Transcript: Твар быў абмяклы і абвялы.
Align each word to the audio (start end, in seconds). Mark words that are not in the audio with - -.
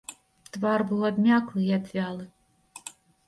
Твар 0.55 0.83
быў 0.91 1.01
абмяклы 1.09 1.61
і 1.67 1.71
абвялы. 1.79 2.25